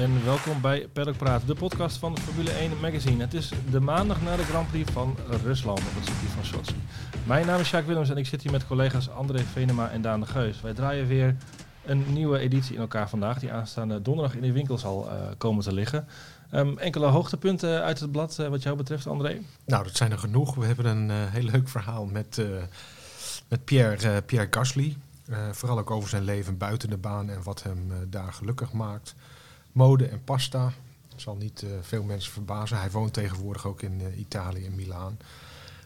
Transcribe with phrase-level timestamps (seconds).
[0.00, 3.22] en welkom bij Paddock Praat, de podcast van Formule 1 Magazine.
[3.22, 6.80] Het is de maandag na de Grand Prix van Rusland op het circuit van Sochi.
[7.26, 10.20] Mijn naam is Jacques Willems en ik zit hier met collega's André Venema en Daan
[10.20, 10.60] de Geus.
[10.60, 11.36] Wij draaien weer
[11.84, 15.62] een nieuwe editie in elkaar vandaag, die aanstaande donderdag in de winkel zal uh, komen
[15.62, 16.06] te liggen.
[16.52, 19.40] Um, enkele hoogtepunten uit het blad uh, wat jou betreft, André?
[19.64, 20.54] Nou, dat zijn er genoeg.
[20.54, 22.42] We hebben een uh, heel leuk verhaal met,
[23.48, 24.96] met Pierre, Pierre Gasly.
[25.50, 29.14] vooral ook over zijn leven buiten de baan en wat hem daar gelukkig maakt.
[29.72, 30.72] Mode en pasta.
[31.16, 32.78] zal niet veel mensen verbazen.
[32.78, 35.18] Hij woont tegenwoordig ook in Italië, in Milaan.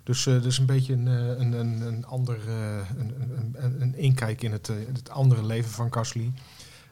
[0.05, 3.15] Dus uh, dus een beetje een, een, een, een ander een,
[3.55, 6.33] een, een, inkijk in het, het andere leven van Gasly.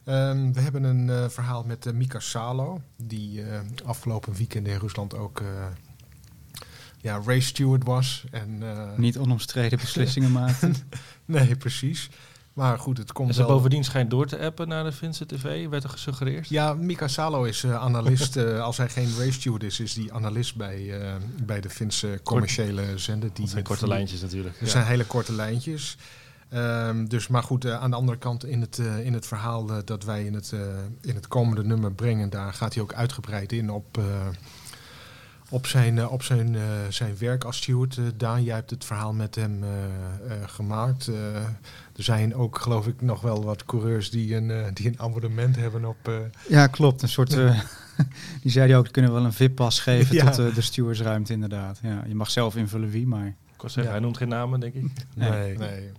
[0.05, 3.43] Um, we hebben een uh, verhaal met uh, Mika Salo, die
[3.85, 5.43] afgelopen weekend in Rusland ook
[7.01, 8.25] ja, race steward was.
[8.31, 8.63] En,
[8.97, 10.71] Niet onomstreden beslissingen maakte.
[11.25, 12.11] nee, precies.
[12.53, 15.69] Maar goed, het komt en ze bovendien schijnt door te appen naar de Finse TV,
[15.69, 16.49] werd er gesuggereerd?
[16.49, 18.37] Ja, Mika Salo is analist.
[18.69, 20.95] als hij geen race steward is, is die analist bij,
[21.43, 23.29] bij de Finse commerciële Kort, zender.
[23.33, 24.59] Die dat zijn korte lijntjes natuurlijk.
[24.59, 24.75] Dat ja.
[24.75, 25.97] zijn hele korte lijntjes.
[26.55, 29.71] Um, dus, maar goed, uh, aan de andere kant in het, uh, in het verhaal
[29.71, 30.55] uh, dat wij in het,
[31.01, 34.01] in het komende nummer brengen, daar gaat hij ook uitgebreid in op,
[35.53, 36.57] op zijn, op zijn,
[36.89, 37.99] zijn werk als steward.
[38.17, 39.65] Daan, jij hebt het verhaal met hem
[40.47, 41.07] gemaakt.
[41.07, 45.85] er zijn ook, geloof ik, nog wel wat coureurs die een, die een abonnement hebben
[45.85, 46.11] op...
[46.49, 47.03] ja, klopt.
[47.03, 47.31] Een soort...
[48.43, 50.31] die zei hij ook, kunnen we wel een VIP-pas geven ja.
[50.31, 51.79] tot de stewardsruimte inderdaad.
[51.83, 53.27] Ja, je mag zelf invullen wie, maar...
[53.27, 53.91] Ik zeggen, ja.
[53.91, 54.91] hij noemt geen namen, denk ik.
[55.15, 55.31] nee.
[55.31, 55.59] nee.
[55.59, 55.93] nee.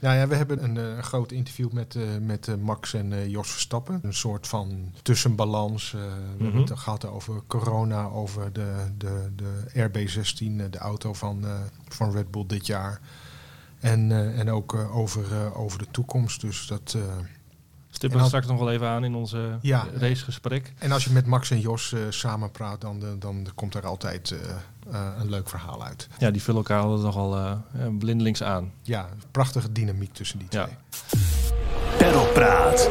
[0.00, 3.26] Nou ja, we hebben een, een groot interview met, uh, met uh, Max en uh,
[3.26, 4.00] Jos Verstappen.
[4.02, 5.92] Een soort van tussenbalans.
[5.92, 6.36] Mm -hmm.
[6.36, 11.44] We hebben het gehad over corona, over de, de, de RB16, de auto van,
[11.88, 13.00] van Red Bull dit jaar.
[13.80, 16.40] En, en ook over, over de toekomst.
[16.40, 16.96] Dus dat...
[18.00, 20.72] Stippen we straks nog wel even aan in onze ja, racegesprek.
[20.78, 25.08] En als je met Max en Jos samen praat, dan, dan komt er altijd uh,
[25.18, 26.08] een leuk verhaal uit.
[26.18, 27.52] Ja, die vullen elkaar altijd nogal uh,
[27.98, 28.72] blindelings aan.
[28.82, 30.76] Ja, prachtige dynamiek tussen die twee.
[31.98, 32.90] Perlpraat.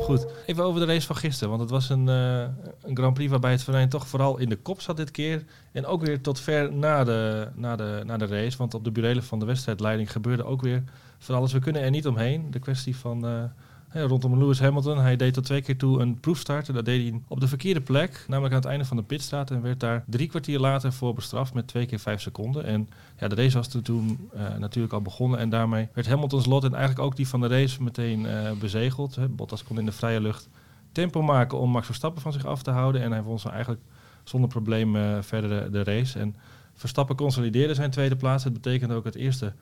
[0.00, 1.48] Goed, even over de race van gisteren.
[1.48, 2.40] Want het was een, uh,
[2.82, 5.44] een Grand Prix waarbij het venijn toch vooral in de kop zat dit keer.
[5.72, 8.58] En ook weer tot ver na de, na de, na de race.
[8.58, 10.82] Want op de burelen van de wedstrijdleiding gebeurde ook weer
[11.18, 11.52] van alles.
[11.52, 12.50] We kunnen er niet omheen.
[12.50, 13.50] De kwestie van
[13.94, 14.98] rondom Lewis Hamilton.
[14.98, 16.74] Hij deed tot twee keer toe een proefstart.
[16.74, 19.50] Dat deed hij op de verkeerde plek, namelijk aan het einde van de pitstraat.
[19.50, 22.64] En werd daar drie kwartier later voor bestraft met twee keer vijf seconden.
[22.64, 22.88] En
[23.18, 25.38] ja, de race was toen, uh, natuurlijk al begonnen.
[25.38, 29.14] En daarmee werd Hamiltons lot en eigenlijk ook die van de race meteen uh, bezegeld.
[29.14, 29.28] Hè.
[29.28, 30.48] Bottas kon in de vrije lucht
[30.92, 33.02] tempo maken om Max Verstappen van zich af te houden.
[33.02, 33.82] En hij won zo eigenlijk
[34.24, 36.18] zonder probleem uh, verder de, de, race.
[36.18, 36.36] En
[36.74, 38.44] Verstappen consolideerde zijn tweede plaats.
[38.44, 39.52] Het betekende ook het eerste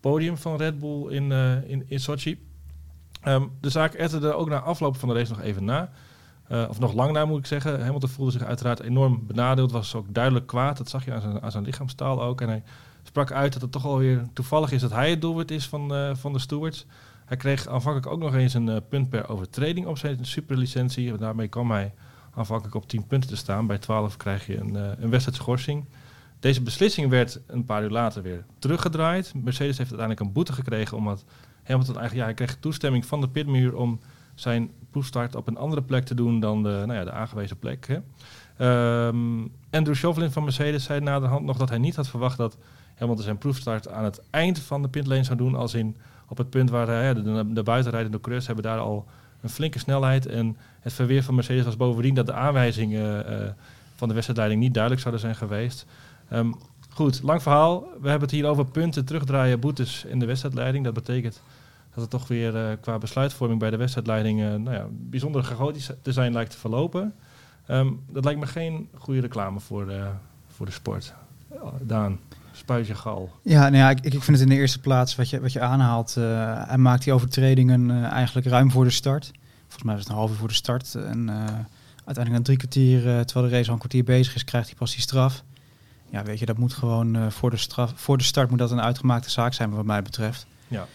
[0.00, 1.32] podium van Red Bull in,
[1.66, 2.47] in, in Sochi.
[3.24, 5.90] Um, de zaak etterde ook na afloop van de race nog even na.
[6.50, 7.82] Uh, of nog lang na moet ik zeggen.
[7.82, 9.72] Hamilton voelde zich uiteraard enorm benadeeld.
[9.72, 10.76] Was ook duidelijk kwaad.
[10.76, 12.40] Dat zag je aan zijn, aan zijn lichaamstaal ook.
[12.40, 12.62] En hij
[13.02, 16.14] sprak uit dat het toch alweer toevallig is dat hij het doelwit is van, uh,
[16.14, 16.86] van de stewards.
[17.24, 21.16] Hij kreeg aanvankelijk ook nog eens een uh, punt per overtreding op zijn superlicentie.
[21.16, 21.92] Daarmee kwam hij
[22.34, 23.66] aanvankelijk op 10 punten te staan.
[23.66, 25.84] Bij 12 krijg je een, een wedstrijdschorsing.
[26.40, 29.32] Deze beslissing werd een paar uur later weer teruggedraaid.
[29.34, 31.24] Mercedes heeft uiteindelijk een boete gekregen omdat
[31.68, 34.00] Hamilton eigenlijk, ja, hij kreeg toestemming van de pitmuur om
[34.34, 37.86] zijn proefstart op een andere plek te doen dan de, nou ja, de aangewezen plek.
[37.86, 39.06] Hè.
[39.06, 42.36] Um, Andrew Chauvelin van Mercedes zei na de hand nog dat hij niet had verwacht
[42.36, 42.56] dat
[42.94, 45.96] Hamilton zijn proefstart aan het eind van de pitlane zou doen, als in
[46.28, 49.06] op het punt waar uh, de, de, de buitenrijdende coureurs hebben daar al
[49.40, 50.26] een flinke snelheid.
[50.26, 53.48] En het verweer van Mercedes was bovendien dat de aanwijzingen uh,
[53.94, 55.86] van de wedstrijdleiding niet duidelijk zouden zijn geweest.
[56.32, 56.54] Um,
[56.90, 57.80] goed, lang verhaal.
[57.80, 60.84] We hebben het hier over punten terugdraaien, boetes in de wedstrijdleiding.
[60.84, 61.42] Dat betekent
[61.98, 65.90] dat het toch weer uh, qua besluitvorming bij de wedstrijdleiding uh, nou ja, bijzonder chaotisch
[66.02, 67.14] te zijn lijkt te verlopen.
[67.70, 70.06] Um, dat lijkt me geen goede reclame voor de,
[70.48, 71.14] voor de sport.
[71.80, 72.18] Daan,
[72.52, 73.30] spuitje gal.
[73.42, 75.60] Ja, nou ja ik, ik vind het in de eerste plaats wat je, wat je
[75.60, 76.14] aanhaalt.
[76.18, 76.24] Uh,
[76.68, 79.30] hij maakt die overtredingen eigenlijk ruim voor de start.
[79.60, 80.94] Volgens mij was het een half uur voor de start.
[80.94, 81.30] En
[82.04, 84.92] uiteindelijk na drie kwartier, terwijl de race al een kwartier bezig is, krijgt hij pas
[84.92, 85.42] die straf.
[86.10, 88.80] Ja, weet je, dat moet gewoon voor, de straf, voor de start moet dat een
[88.80, 90.46] uitgemaakte zaak zijn wat mij betreft.
[90.68, 90.86] Ja.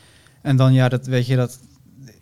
[0.44, 1.60] En dan ja, dat weet je dat,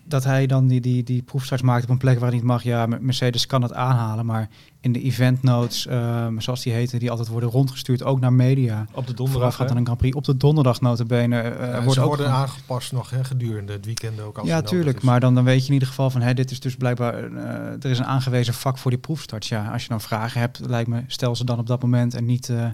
[0.06, 2.63] dat hij dan die, die, die proefstarts maakt op een plek waar hij niet mag.
[2.63, 7.09] Ja, Mercedes kan het aanhalen, maar in de event notes, um, zoals die heten, die
[7.09, 8.85] altijd worden rondgestuurd, ook naar media.
[8.91, 10.15] Op de donderdag gaat dan een Grand Prix.
[10.15, 11.44] Op de donderdag notabene.
[11.44, 14.38] Uh, ja, worden, ook worden aangepast nog hè, gedurende het weekend ook.
[14.38, 15.01] Als ja, tuurlijk.
[15.01, 17.44] Maar dan, dan weet je in ieder geval van, hè, dit is dus blijkbaar, uh,
[17.83, 19.50] er is een aangewezen vak voor die proefstarts.
[19.50, 22.25] Ja, als je dan vragen hebt, lijkt me, stel ze dan op dat moment en
[22.25, 22.65] niet uh,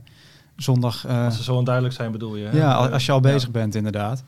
[0.55, 1.07] zondag.
[1.07, 2.45] als ze zo onduidelijk zijn bedoel je?
[2.45, 2.57] Hè?
[2.57, 3.51] Ja, als, als je al bezig ja.
[3.51, 4.23] bent inderdaad.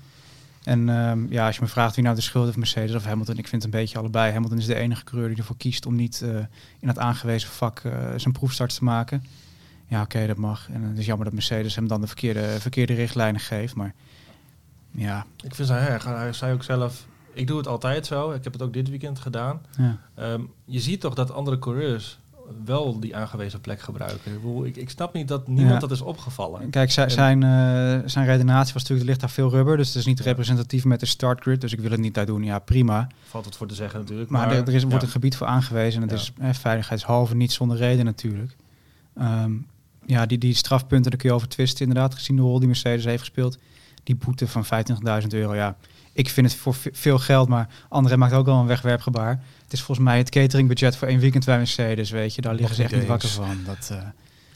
[0.64, 3.38] En ehm, ja, als je me vraagt wie nou de schuld heeft, Mercedes of Hamilton,
[3.38, 4.34] ik vind het een beetje allebei.
[4.34, 6.38] Hamilton is de enige coureur die ervoor kiest om niet uh,
[6.80, 9.24] in het aangewezen vak uh, zijn proefstart te maken.
[9.88, 10.70] Ja, oké, okay, dat mag.
[10.72, 13.76] En het is jammer dat Mercedes hem dan de verkeerde, verkeerde richtlijnen geeft.
[13.76, 13.94] Maar
[14.92, 15.26] ja.
[15.44, 18.32] Ik vind hij, hij zei ook zelf, ik doe het altijd zo.
[18.32, 19.62] Ik heb het ook dit weekend gedaan.
[19.78, 19.98] Ja.
[20.34, 22.20] Um, je ziet toch dat andere coureurs
[22.66, 24.66] wel die aangewezen plek gebruiken.
[24.66, 25.80] Ik, ik snap niet dat niemand ja.
[25.80, 26.70] dat is opgevallen.
[26.70, 29.96] Kijk, zijn, zijn, uh, zijn redenatie was natuurlijk, er ligt daar veel rubber, dus het
[29.96, 32.44] is niet representatief met de startgrid, dus ik wil het niet daar doen.
[32.44, 33.08] Ja, prima.
[33.24, 34.30] Valt het voor te zeggen natuurlijk.
[34.30, 37.52] Maar, maar er, is, wordt een gebied voor aangewezen en het is eh, veiligheidshalve niet
[37.52, 38.56] zonder reden natuurlijk.
[39.22, 39.68] Um,
[40.06, 43.06] ja, die, die strafpunten, daar kun je over twisten inderdaad, gezien de rol die Mercedes
[43.06, 43.58] heeft gespeeld.
[44.04, 45.76] Die boete van 25.000 euro, ja,
[46.14, 49.44] ik vind het voor veel geld, maar André maakt ook al een wegwerpgebaar.
[49.64, 52.42] Het is volgens mij het cateringbudget voor één weekend bij Mercedes, weet je.
[52.42, 53.58] Daar liggen ze echt niet wakker van.
[53.66, 54.02] Dat, uh...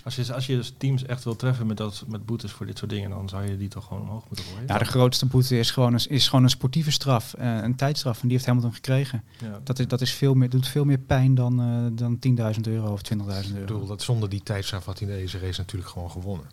[0.03, 2.77] als, je, als je dus teams echt wil treffen met, dat, met boetes voor dit
[2.77, 4.67] soort dingen, dan zou je die toch gewoon omhoog moeten gooien?
[4.67, 8.21] Ja, de grootste boete is gewoon een, is gewoon een sportieve straf, uh, een tijdstraf.
[8.21, 9.23] En die heeft Hamilton gekregen.
[9.41, 9.59] Ja.
[9.63, 12.19] Dat, is, dat is veel meer, doet veel meer pijn dan, uh, dan
[12.55, 13.39] 10.000 euro of 20.000 euro.
[13.39, 16.47] Ik bedoel, dat zonder die tijdstraf had hij deze race natuurlijk gewoon gewonnen.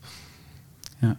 [0.98, 1.16] Ja.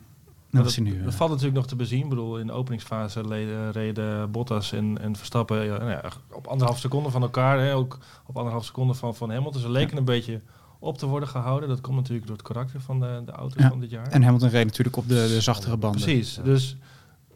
[0.51, 2.03] Dat, dat, nu, dat valt natuurlijk nog te bezien.
[2.03, 6.47] Ik bedoel, in de openingsfase reden, reden Bottas en, en Verstappen ja, nou ja, op
[6.47, 7.59] anderhalf seconde van elkaar.
[7.59, 9.61] Hè, ook op anderhalf seconde van, van Hamilton.
[9.61, 10.41] Ze leken een beetje
[10.79, 11.69] op te worden gehouden.
[11.69, 14.07] Dat komt natuurlijk door het karakter van de, de auto's van dit jaar.
[14.07, 16.01] En Hamilton reed natuurlijk op de, de zachtere banden.
[16.01, 16.39] Precies.
[16.43, 16.77] Dus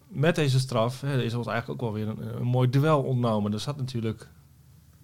[0.08, 3.52] met deze straf hè, is ons eigenlijk ook wel weer een, een mooi duel ontnomen.
[3.52, 4.28] Er zat natuurlijk,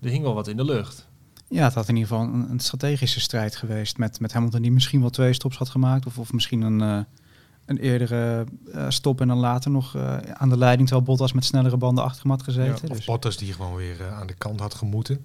[0.00, 1.08] er hing wel wat in de lucht.
[1.48, 4.72] Ja, het had in ieder geval een, een strategische strijd geweest met, met Hamilton die
[4.72, 6.06] misschien wel twee stops had gemaakt.
[6.06, 6.82] Of, of misschien een...
[6.82, 6.98] Uh,
[7.64, 11.44] een eerdere uh, stop en dan later nog uh, aan de leiding, terwijl Bottas met
[11.44, 12.78] snellere banden achter hem had gezeten.
[12.82, 13.06] Ja, of dus.
[13.06, 15.24] Bottas die gewoon weer uh, aan de kant had gemoeten.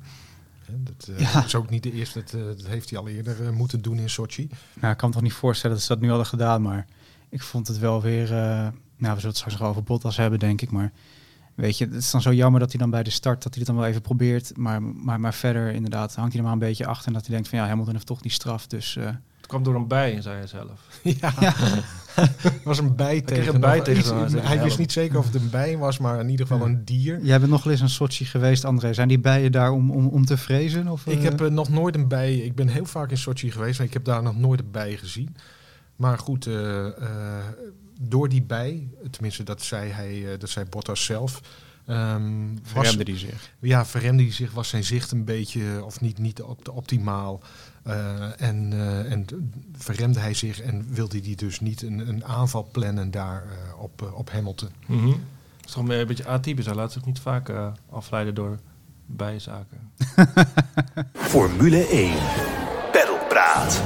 [0.72, 1.46] Dat ja.
[1.46, 4.50] is ook niet de eerste, dat, dat heeft hij al eerder moeten doen in Sochi.
[4.74, 6.88] Nou, ik kan me toch niet voorstellen dat ze dat nu hadden gedaan, maar
[7.30, 10.62] ik vond het wel weer, nou we zullen het straks nog over Bottas hebben denk
[10.62, 10.92] ik, maar
[11.56, 13.64] weet je, het is dan zo jammer dat hij dan bij de start, dat hij
[13.64, 16.68] het dan wel even probeert, maar, maar, maar verder inderdaad hangt hij er maar een
[16.68, 18.98] beetje achter en dat hij denkt van ja, Hamilton heeft toch die straf, dus
[19.48, 20.82] kwam door een bij, zei hij zelf.
[21.22, 21.54] Ja, ja.
[22.64, 23.54] was een bij tegen.
[23.54, 26.48] Een bij tegen hij wist niet zeker of het een bij was, maar in ieder
[26.48, 27.20] geval een dier.
[27.22, 28.94] Jij bent nog eens een Sochi geweest, André.
[28.94, 30.88] Zijn die bijen daar om, om, om te vrezen?
[30.88, 32.36] Of, ik heb uh, nog nooit een bij.
[32.36, 34.98] Ik ben heel vaak in Sochi geweest, maar ik heb daar nog nooit een bij
[34.98, 35.36] gezien.
[35.96, 36.92] Maar goed, uh, uh,
[38.00, 41.42] door die bij, tenminste dat zei hij, dat zei Bottas zelf.
[41.90, 43.52] Um, verremde hij zich?
[43.60, 44.52] Ja, verremde hij zich.
[44.52, 47.42] Was zijn zicht een beetje, of niet, niet op, optimaal.
[47.88, 49.26] Uh, en, uh, en
[49.78, 54.12] verremde hij zich en wilde hij dus niet een, een aanval plannen daar uh, op,
[54.14, 54.70] op Hamilton.
[54.86, 55.12] Mm -hmm.
[55.12, 56.66] Dat is toch een beetje atypisch.
[56.66, 57.52] Hij laat zich niet vaak
[57.90, 58.60] afleiden door
[59.06, 59.92] bijzaken.
[61.14, 62.14] Formule 1.
[62.92, 63.84] Pedalpraat.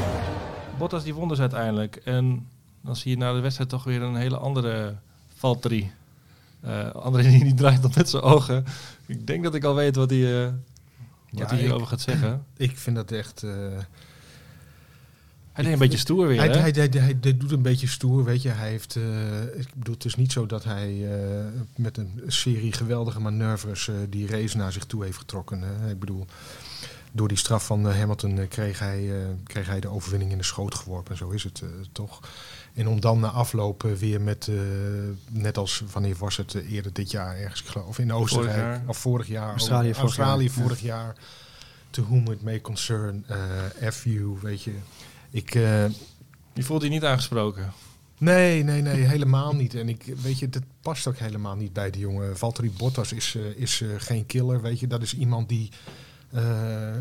[0.78, 1.96] Bottas die won dus uiteindelijk.
[1.96, 2.48] En
[2.82, 4.96] dan zie je na de wedstrijd toch weer een hele andere
[5.36, 5.92] Valtteri.
[6.66, 8.66] Uh, André die draait dan met zijn ogen.
[9.06, 10.54] Ik denk dat ik al weet wat hij
[11.32, 12.46] wat hij hierover gaat zeggen.
[12.58, 13.44] Ik vind dat echt...
[13.44, 13.52] Uh,
[15.52, 16.58] hij deed een beetje stoer weer, hij, hè?
[16.58, 18.50] Hij, hij, hij, hij, doet een beetje stoer, weet je.
[18.50, 18.96] Hij heeft...
[18.96, 21.46] Uh, ik bedoel, het is niet zo dat hij uh,
[21.76, 25.62] met een serie geweldige manoeuvres uh, die race naar zich toe heeft getrokken.
[25.62, 25.90] Hè.
[25.90, 26.26] Ik bedoel,
[27.12, 29.10] door die straf van Hamilton kreeg, hij,
[29.44, 31.12] kreeg hij de overwinning in de schoot geworpen.
[31.12, 32.20] En zo is het toch.
[32.74, 34.60] En om dan na afloop weer met, uh,
[35.30, 38.76] net als wanneer was het uh, eerder dit jaar ergens, ik geloof, of in Oostenrijk,
[38.76, 40.54] vorig of vorig jaar, Australië, vorig, Australië jaar.
[40.54, 41.16] vorig jaar,
[41.90, 44.74] to whom it may concern, uh, FU, weet je.
[45.30, 45.54] Ik,
[46.54, 47.74] je voelt je niet aangesproken?
[48.18, 49.74] Nee, nee, nee, helemaal niet.
[49.74, 52.38] En ik, weet je, dat past ook helemaal niet bij die jongen.
[52.38, 54.88] Valtteri Bottas is, is geen killer, weet je.
[54.88, 55.70] Dat is iemand die,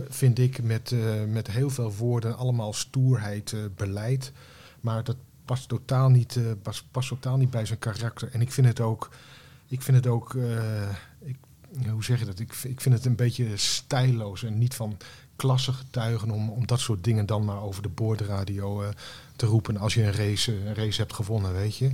[0.09, 0.95] vind ik, met,
[1.29, 4.33] met heel veel woorden allemaal stoerheid beleidt.
[4.81, 5.17] Maar dat
[5.51, 8.29] past totaal niet, uh, past, past totaal niet bij zijn karakter.
[8.33, 9.11] En ik vind het ook,
[9.67, 10.89] ik vind het ook, uh,
[11.21, 11.37] ik,
[11.91, 12.39] hoe zeg je dat?
[12.39, 14.97] Ik, ik vind het een beetje stijloos en niet van
[15.37, 18.89] klasse getuigen om, om dat soort dingen dan maar over de boordradio uh,
[19.37, 21.91] te roepen als je een race, een race hebt gewonnen, weet je.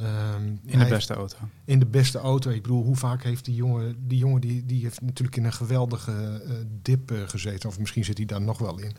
[0.00, 1.36] Um, in de beste auto.
[1.64, 2.50] In de beste auto.
[2.50, 5.52] Ik bedoel, hoe vaak heeft die jongen, die jongen die, die heeft natuurlijk in een
[5.52, 6.42] geweldige
[6.82, 7.68] dip gezeten.
[7.68, 8.92] Of misschien zit hij daar nog wel in.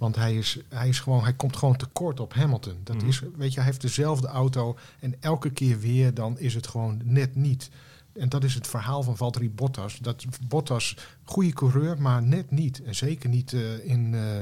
[0.00, 2.76] Want hij, is, hij, is gewoon, hij komt gewoon tekort op Hamilton.
[2.84, 3.08] Dat mm -hmm.
[3.08, 4.76] is, weet je, hij heeft dezelfde auto.
[5.00, 7.70] En elke keer weer, dan is het gewoon net niet.
[8.12, 9.98] En dat is het verhaal van Valtteri Bottas.
[9.98, 12.82] Dat Bottas, goede coureur, maar net niet.
[12.82, 14.40] En zeker niet uh, in, uh,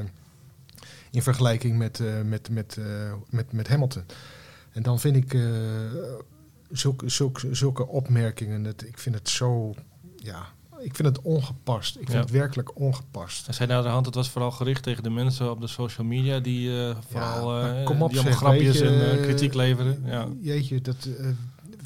[1.11, 2.79] in vergelijking met, uh, met, met,
[3.31, 4.05] met, met Hamilton.
[4.73, 5.31] En dan vind ik
[6.71, 9.75] zulke, zulke, zulke opmerkingen, dat, ik vind het zo,
[10.17, 11.95] ja, ik vind het ongepast.
[11.95, 12.21] Ik vind ja.
[12.21, 13.47] het werkelijk ongepast.
[13.47, 16.07] Hij zei nou de hand, het was vooral gericht tegen de mensen op de social
[16.07, 20.03] media die uh, vooral ja, kom op, die zeg, grapjes je, en uh, kritiek leveren.
[20.05, 20.29] Ja.
[20.41, 21.09] Jeetje, dat,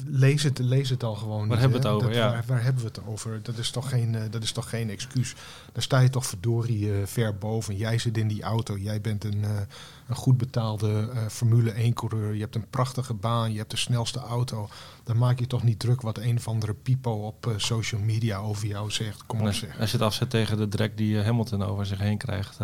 [0.07, 1.59] lees het, lees het al gewoon Waar niet.
[1.59, 2.29] hebben we het over, Dat- ja.
[2.29, 3.39] Waar, waar hebben we het over?
[3.43, 5.35] Dat is toch geen, eh, dat is toch geen excuus.
[5.71, 7.75] Daar sta je toch verdorie eh, ver boven.
[7.75, 8.77] Jij zit in die auto.
[8.77, 9.49] Jij bent een, eh,
[10.07, 12.33] een goed betaalde eh, Formule 1-coureur.
[12.33, 13.51] Je hebt een prachtige baan.
[13.51, 14.69] Je hebt de snelste auto.
[15.03, 18.37] Dan maak je toch niet druk wat een of andere pipo op eh, social media
[18.37, 19.25] over jou zegt.
[19.25, 19.79] Kom op als, zeg.
[19.79, 22.57] als je het afzet tegen de drek die eh, Hamilton over zich heen krijgt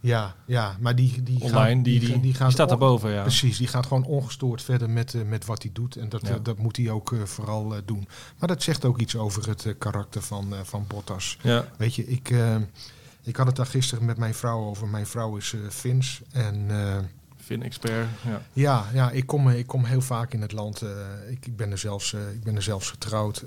[0.00, 3.22] Ja, ja, maar die, die, online, gaat, die, die, die, gaat staat on- erboven, ja.
[3.22, 5.96] Precies, die gaat gewoon ongestoord verder met, met wat hij doet.
[5.96, 6.38] En dat, Ja.
[6.38, 8.08] dat moet hij ook vooral doen.
[8.38, 11.38] Maar dat zegt ook iets over het karakter van, van Bottas.
[11.42, 12.30] Ja, Weet je, ik,
[13.22, 14.88] ik had het daar gisteren met mijn vrouw over.
[14.88, 16.20] Mijn vrouw is eh Fins.
[16.32, 16.98] En eh,
[17.36, 18.42] Fin-expert, ja.
[18.52, 20.82] ja, ja ik, kom, eh, ik kom heel vaak in het land.
[21.28, 23.44] ik, ik, ben er zelfs, eh, ik ben er zelfs getrouwd.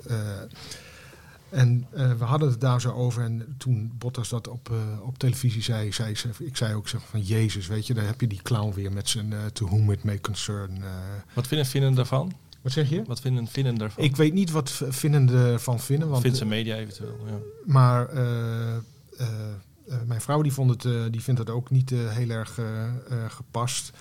[1.50, 3.22] en we hadden het daar zo over.
[3.22, 4.70] En toen Bottas dat op,
[5.02, 8.20] op televisie zei, zei ze, ik zei ook zo van Jezus, weet je, daar heb
[8.20, 10.82] je die clown weer met zijn to whom it may concern.
[11.32, 12.32] Wat vinden Finnen daarvan?
[12.62, 13.02] wat zeg je?
[13.06, 14.04] Wat vinden Finnen daarvan?
[14.04, 16.08] Ik weet niet wat Finnen ervan vinden.
[16.08, 17.38] Want, Finse media eventueel, ja.
[17.64, 18.08] Maar
[20.06, 22.84] mijn vrouw die vond het, eh, die vindt het ook niet eh, heel erg eh,
[22.84, 22.92] eh,
[23.28, 23.92] gepast.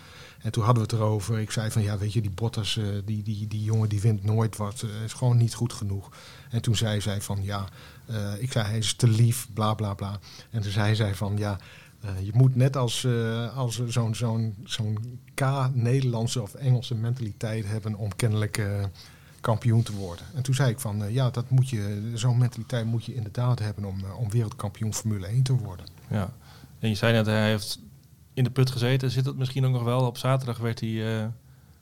[0.41, 1.39] En toen hadden we het erover.
[1.39, 4.23] Ik zei van ja, weet je, die Bottas, eh, die, die, die jongen die wint
[4.23, 4.81] nooit wat.
[4.81, 6.09] eh, is gewoon niet goed genoeg.
[6.49, 7.65] En toen zei zij van ja,
[8.05, 10.19] eh, ik zei hij is te lief, bla bla bla.
[10.49, 11.57] En toen zei zij van ja,
[12.01, 17.95] eh, je moet net als, eh, als zo'n zo'n zo'n K-Nederlandse of Engelse mentaliteit hebben
[17.95, 18.83] om kennelijk eh,
[19.45, 20.25] kampioen te worden.
[20.35, 23.59] En toen zei ik van eh, ja, dat moet je, zo'n mentaliteit moet je inderdaad
[23.59, 25.85] hebben om, eh, om wereldkampioen Formule 1 te worden.
[26.09, 26.33] ja.
[26.79, 27.79] En je zei net, hij heeft
[28.33, 29.11] in de put gezeten.
[29.11, 30.05] Zit het misschien ook nog wel?
[30.05, 31.27] Op zaterdag werd hij, eh,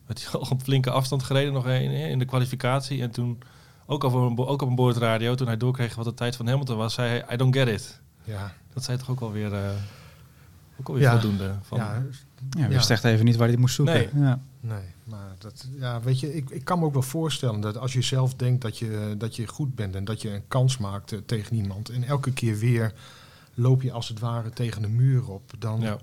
[0.05, 3.01] werd hij al op flinke afstand gereden nog een, in de kwalificatie.
[3.01, 3.41] En toen,
[3.85, 6.77] ook, over een, ook op een boordradio, toen hij doorkreeg wat de tijd van Hamilton
[6.77, 8.01] was, zei hij, I don't get it.
[8.23, 9.69] Ja, Dat zei toch ook alweer, eh
[10.79, 11.11] ook alweer Ja.
[11.11, 11.55] voldoende.
[11.61, 12.03] Van, ja,
[12.49, 13.93] Ja, wist echt even niet waar hij het moest zoeken.
[14.13, 14.23] Nee.
[14.23, 14.39] Ja.
[14.59, 17.93] Nee, maar dat, ja, weet je, ik, ik kan me ook wel voorstellen dat als
[17.93, 21.11] je zelf denkt dat je, dat je goed bent en dat je een kans maakt
[21.11, 22.93] eh, tegen iemand en elke keer weer
[23.53, 25.97] loop je als het ware tegen de muur op, dan Ja.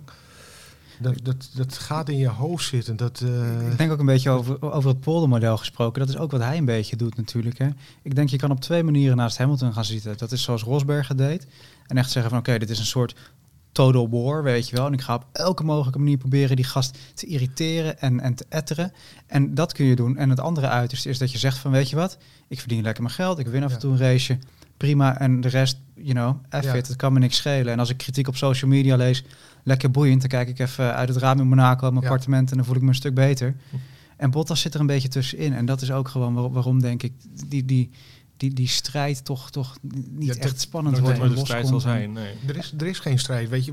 [1.00, 2.96] dat, dat, dat gaat in je hoofd zitten.
[2.96, 6.00] Dat, eh, Ik denk ook een beetje over, over het poldermodel gesproken.
[6.00, 7.58] Dat is ook wat hij een beetje doet natuurlijk.
[7.58, 7.68] Hè.
[8.02, 10.18] Ik denk je kan op twee manieren naast Hamilton gaan zitten.
[10.18, 11.46] Dat is zoals Rosberg deed.
[11.86, 13.14] En echt zeggen van oké, dit is een soort
[13.84, 14.86] total war, weet je wel.
[14.86, 18.46] En ik ga op elke mogelijke manier proberen die gast te irriteren en, en te
[18.48, 18.92] etteren.
[19.26, 20.16] En dat kun je doen.
[20.16, 22.18] En het andere uiterste is dat je zegt van weet je wat,
[22.48, 23.38] ik verdien lekker mijn geld.
[23.38, 24.38] Ik win af en toe een raceje.
[24.76, 25.18] Prima.
[25.18, 27.72] En de rest, you know, F it, het kan me niks schelen.
[27.72, 29.24] En als ik kritiek op social media lees,
[29.64, 30.20] lekker boeiend.
[30.20, 32.76] Dan kijk ik even uit het raam in Monaco, op mijn appartement en dan voel
[32.76, 33.54] ik me een stuk beter.
[34.16, 35.52] En Bottas zit er een beetje tussenin.
[35.54, 37.12] En dat is ook gewoon waar- waarom, denk ik,
[37.48, 37.90] die, die,
[38.40, 39.76] die, die strijd toch, toch
[40.10, 41.18] niet Ja, echt dat- spannend wordt.
[41.18, 42.34] en de strijd zal zijn, nee.
[42.46, 43.48] Er is, er is geen strijd.
[43.48, 43.72] Weet je,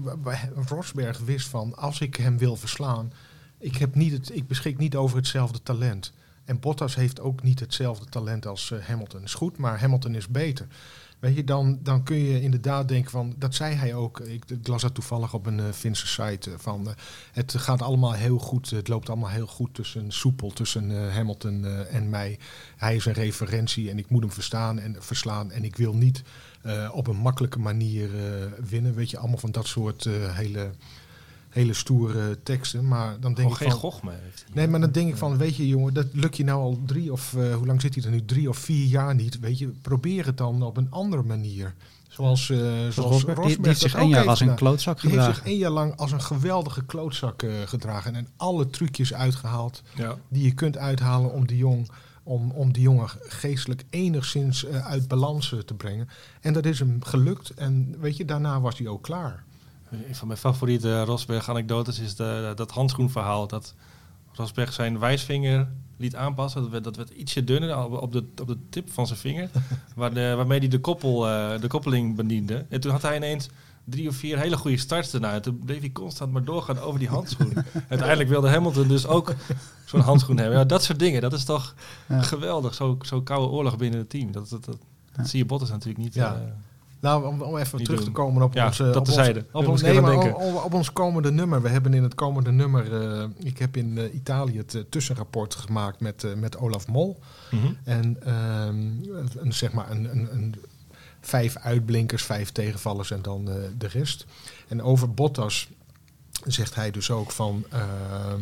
[0.68, 3.12] Rosberg wist van als ik hem wil verslaan,
[3.60, 6.14] ik, heb niet het, ik beschik niet over hetzelfde talent.
[6.46, 9.24] En Bottas heeft ook niet hetzelfde talent als eh, Hamilton.
[9.24, 10.68] Is goed, maar Hamilton is beter.
[11.20, 14.20] Weet je, dan, dan kun je inderdaad denken van, dat zei hij ook.
[14.20, 16.52] Ik, ik las dat toevallig op een uh, Finse site.
[16.52, 16.94] eh, van, eh,
[17.32, 18.70] het gaat allemaal heel goed.
[18.70, 22.40] Het loopt allemaal heel goed tussen soepel tussen eh, Hamilton eh, en mij.
[22.78, 25.52] Hij is een referentie en ik moet hem verstaan en verslaan.
[25.52, 26.24] En ik wil niet
[26.62, 28.96] eh, op een makkelijke manier eh, winnen.
[28.96, 30.70] Weet je, allemaal van dat soort eh, hele,
[31.58, 32.88] hele stoere teksten.
[32.88, 33.80] Maar dan denk Gewoon ik geen van.
[33.80, 34.56] goch mee heeft hij.
[34.56, 37.12] Nee, maar dan denk ik van, weet je jongen, dat lukt je nou al drie
[37.12, 38.26] of eh, hoe lang zit hij er nu?
[38.26, 39.40] Drie of vier jaar niet.
[39.40, 41.74] Weet je, probeer het dan op een andere manier.
[42.08, 45.10] Zoals, eh zoals Rosberg, die, die Rosberg heeft zich één jaar als een klootzak Die
[45.10, 45.52] heeft zich gedragen.
[45.52, 48.16] één jaar lang als een geweldige klootzak eh, gedragen.
[48.16, 50.16] En alle trucjes uitgehaald Ja.
[50.30, 51.90] die je kunt uithalen om die, jong,
[52.24, 56.10] om, om die jongen geestelijk enigszins uit balans te brengen.
[56.42, 57.50] En dat is hem gelukt.
[57.50, 59.44] En weet je, daarna was hij ook klaar.
[59.92, 63.48] Een van mijn favoriete Rosberg-anekdotes is de, dat handschoenverhaal.
[63.48, 63.74] Dat
[64.34, 65.68] Rosberg zijn wijsvinger
[65.98, 66.62] liet aanpassen.
[66.62, 69.50] Dat werd, dat werd ietsje dunner op de, op de tip van zijn vinger.
[69.96, 72.66] waar de, waarmee hij de, koppel, eh, de koppeling bediende.
[72.70, 73.50] En toen had hij ineens
[73.84, 75.34] drie of vier hele goede starts daarna.
[75.34, 77.54] En Toen bleef hij constant maar doorgaan over die handschoen.
[77.90, 79.36] Uiteindelijk wilde Hamilton dus ook
[79.86, 80.58] zo'n handschoen hebben.
[80.58, 81.76] Ja, dat soort dingen, dat is toch
[82.08, 82.22] Ja.
[82.22, 82.74] geweldig.
[82.74, 84.32] Zo'n zo koude oorlog binnen het team.
[84.32, 84.78] Dat, dat, dat,
[85.16, 85.24] Ja.
[85.24, 86.14] zie je Bottas natuurlijk niet.
[86.14, 86.34] Ja.
[86.36, 86.42] eh,
[87.00, 88.08] Nou, om, om even terug doen.
[88.08, 89.18] te komen op Ja, dat op.
[89.18, 91.62] Ons, op, ons, nee, maar op, op ons komende nummer.
[91.62, 93.02] We hebben in het komende nummer...
[93.02, 97.20] eh, ik heb in eh, Italië het eh, tussenrapport gemaakt met, met Olaf Mol.
[97.52, 97.68] mhm.
[97.84, 98.78] En ehm,
[99.38, 100.56] een, zeg maar een, een, een
[101.22, 103.46] vijf uitblinkers, vijf tegenvallers en dan
[103.78, 104.26] de rest.
[104.68, 105.70] En over Bottas
[106.46, 107.66] zegt hij dus ook van...
[107.70, 108.42] ehm,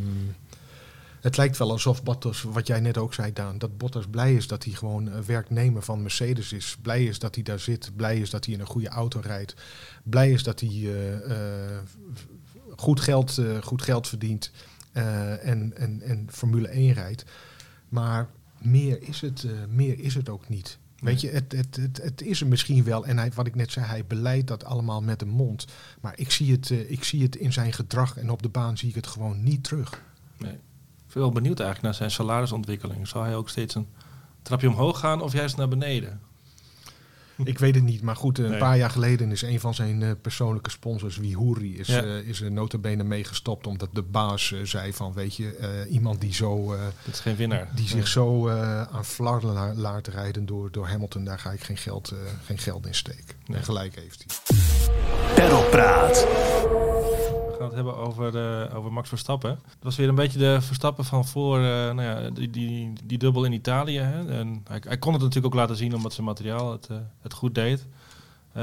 [1.26, 4.48] het lijkt wel alsof Bottas, wat jij net ook zei Daan, dat Bottas blij is
[4.48, 6.78] dat hij gewoon eh, werknemer van Mercedes is.
[6.82, 7.92] Blij is dat hij daar zit.
[7.96, 9.56] Blij is dat hij in een goede auto rijdt.
[10.04, 11.82] Blij is dat hij eh, eh,
[12.76, 14.52] goed, geld, goed geld verdient
[14.92, 17.26] en, en, en Formule 1 rijdt.
[17.90, 20.78] Maar meer is het, meer is het ook niet.
[21.00, 23.06] Weet je, het, het, het, het is er misschien wel.
[23.06, 25.66] En hij, wat ik net zei, hij beleidt dat allemaal met de mond.
[26.02, 28.90] Maar ik zie, het, ik zie het in zijn gedrag en op de baan zie
[28.90, 30.02] ik het gewoon niet terug.
[30.38, 30.60] Nee.
[31.16, 33.08] Ik ben wel benieuwd eigenlijk naar zijn salarisontwikkeling.
[33.08, 33.88] Zal hij ook steeds een
[34.42, 36.22] trapje omhoog gaan of juist naar beneden?
[37.44, 38.60] Ik weet het niet, maar goed, een Nee.
[38.60, 42.02] paar jaar geleden is een van zijn eh, persoonlijke sponsors, Wihuri, is, Ja.
[42.04, 46.22] eh, is er notabene meegestopt omdat de baas eh, zei van, weet je, eh, iemand
[46.22, 47.68] die, zo, eh, Dat is geen winnaar.
[47.76, 48.08] die zich Nee.
[48.08, 52.12] zo eh, aan flarden la- laat rijden door, door Hamilton, daar ga ik geen geld,
[52.12, 53.36] eh, geen geld in steken.
[53.46, 53.58] Nee.
[53.58, 54.56] En gelijk heeft hij.
[55.36, 56.26] Pedalpraat.
[57.58, 59.50] Gaan het hebben over, eh, over Max Verstappen.
[59.50, 63.18] Het was weer een beetje de Verstappen van voor eh, nou ja, die, die, die
[63.18, 64.00] dubbel in Italië.
[64.00, 64.40] Hè.
[64.40, 67.34] En hij, hij kon het natuurlijk ook laten zien omdat zijn materiaal het, eh, het
[67.34, 67.86] goed deed.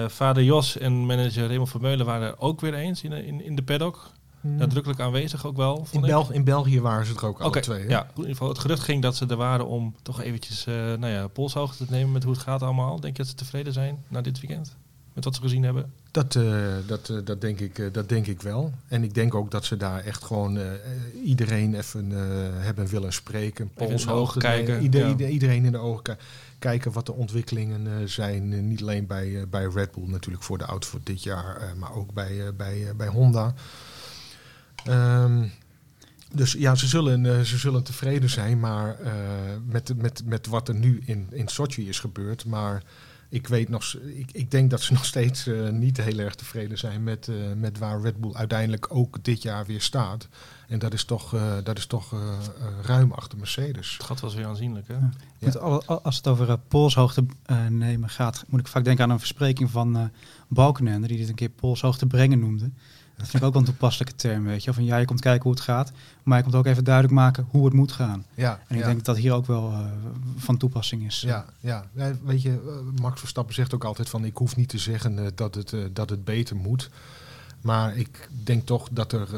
[0.07, 3.63] Vader Jos en manager Raymond Vermeulen waren er ook weer eens in, in, in de
[3.63, 4.11] paddock.
[4.41, 5.87] Nadrukkelijk aanwezig ook wel.
[5.91, 6.01] In.
[6.01, 7.83] Bel in België waren ze er ook alle twee.
[7.83, 7.89] hè?
[7.89, 8.03] ja.
[8.03, 11.29] In ieder geval, het gerucht ging dat ze er waren om toch eventjes nou ja,
[11.29, 13.01] polshoogte te nemen met hoe het gaat allemaal.
[13.01, 14.77] Denk je dat ze tevreden zijn na dit weekend?
[15.13, 15.93] Met wat ze gezien hebben?
[16.11, 18.73] Dat, eh, dat, eh, dat, denk ik, eh, dat denk ik wel.
[18.89, 20.59] En ik denk ook dat ze daar echt gewoon
[21.25, 22.11] iedereen even
[22.63, 23.71] hebben willen spreken.
[23.75, 24.83] Polshoogte ogen kijken, nemen.
[24.83, 25.09] Ieder- ja.
[25.09, 26.15] ieder- iedereen in de ogen ki-
[26.59, 28.69] kijken wat de ontwikkelingen zijn.
[28.69, 32.13] Niet alleen bij, bij Red Bull natuurlijk voor de auto voor dit jaar, maar ook
[32.13, 33.55] bij, bij, bij Honda.
[34.85, 35.47] Ehm,
[36.33, 38.97] dus ja, ze zullen, ze zullen tevreden zijn maar,
[39.67, 42.45] met, met, met wat er nu in, in Sochi is gebeurd.
[42.45, 42.83] Maar
[43.33, 46.79] ik, weet nog, ik, ik denk dat ze nog steeds eh, niet heel erg tevreden
[46.79, 50.29] zijn met, eh, met waar Red Bull uiteindelijk ook dit jaar weer staat.
[50.69, 52.15] En dat is toch, eh, dat is toch
[52.83, 53.93] ruim achter Mercedes.
[53.93, 54.95] Het gat was weer aanzienlijk, hè?
[54.95, 55.11] Ja.
[55.51, 59.71] Goed, als het over polshoogte eh, nemen gaat, moet ik vaak denken aan een verspreking
[59.71, 60.05] van eh
[60.49, 62.71] Balkenende, die dit een keer polshoogte brengen noemde.
[63.17, 64.73] Dat vind ik ook wel een toepasselijke term, weet je.
[64.73, 67.47] Van ja, je komt kijken hoe het gaat, maar je komt ook even duidelijk maken
[67.51, 68.27] hoe het moet gaan.
[68.35, 68.87] Ja, En ik ja.
[68.87, 69.87] denk dat dat hier ook wel eh,
[70.37, 71.21] van toepassing is.
[71.21, 71.85] Ja, ja.
[71.93, 75.19] Ja, weet je, eh, Max Verstappen zegt ook altijd van ik hoef niet te zeggen
[75.19, 76.91] eh, dat, het, dat het beter moet.
[77.61, 79.29] Maar ik denk toch dat er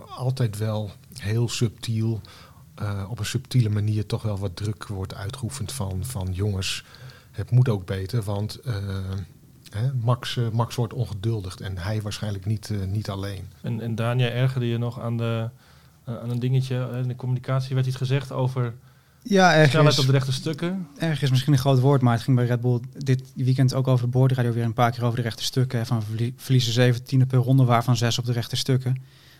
[0.00, 2.20] altijd wel heel subtiel,
[3.08, 6.84] op een subtiele manier toch wel wat druk wordt uitgeoefend van, van jongens,
[7.30, 8.60] het moet ook beter, want
[9.74, 13.44] hè, Max, eh, Max wordt ongeduldig en hij waarschijnlijk niet, eh, niet alleen.
[13.60, 15.48] En, en Dania ergerde je nog aan, de,
[16.04, 16.88] aan een dingetje.
[16.92, 18.74] eh, In de communicatie werd iets gezegd over
[19.22, 20.86] Ja, erg snelheid is, op de rechte stukken.
[20.98, 23.88] erg is misschien een groot woord, maar het ging bij Red Bull dit weekend ook
[23.88, 25.86] over de boordradio weer een paar keer over de rechte stukken.
[25.86, 28.96] Van verlie- verliezen 17 per ronde, waarvan zes op de rechte stukken.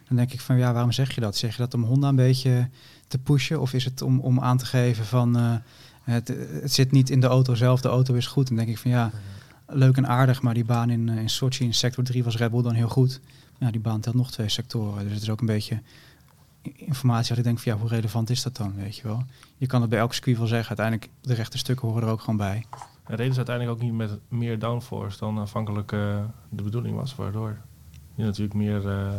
[0.08, 1.36] Dan denk ik van ja, waarom zeg je dat?
[1.36, 2.68] Zeg je dat om Honda een beetje
[3.08, 3.60] te pushen?
[3.60, 5.54] Of is het om, om aan te geven van eh,
[6.02, 6.28] het,
[6.62, 8.48] het zit niet in de auto zelf, de auto is goed.
[8.48, 9.10] Dan denk ik van ja,
[9.72, 12.50] leuk en aardig, maar die baan in, eh, in Sochi in sector 3 was Red
[12.50, 13.20] Bull dan heel goed.
[13.58, 15.02] Ja, die baan telt nog twee sectoren.
[15.02, 15.82] Dus het is ook een beetje
[16.62, 19.24] informatie dat ik denk van ja, hoe relevant is dat dan, weet je wel?
[19.56, 22.20] Je kan het bij elk circuit wel zeggen, uiteindelijk de rechte stukken horen er ook
[22.20, 22.66] gewoon bij.
[23.04, 27.14] En reden ze uiteindelijk ook niet met meer downforce dan aanvankelijk eh, de bedoeling was.
[27.14, 27.58] Waardoor
[28.14, 29.12] je natuurlijk meer eh,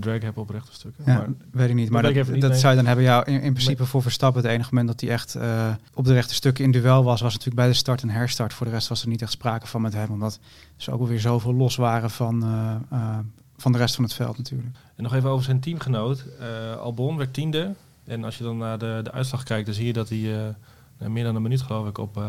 [0.00, 1.04] drag hebt op rechte stukken.
[1.06, 1.90] Ja, Maar weet ik niet.
[1.90, 2.58] Maar dat, niet, dat nee.
[2.58, 3.04] zou je dan hebben.
[3.04, 6.12] Ja, in, in principe voor Verstappen het enige moment dat hij echt eh, op de
[6.12, 8.54] rechte stukken in duel was, was natuurlijk bij de start en herstart.
[8.54, 10.38] Voor de rest was er niet echt sprake van met hem, omdat
[10.76, 13.18] ze ook alweer zoveel los waren van, eh, eh,
[13.56, 14.68] van de rest van het veld natuurlijk.
[14.96, 16.24] En nog even over zijn teamgenoot.
[16.40, 17.74] Eh, Albon werd tiende.
[18.04, 20.54] En als je dan naar de, de uitslag kijkt, dan zie je dat hij
[20.98, 22.20] eh, meer dan een minuut, geloof ik, op,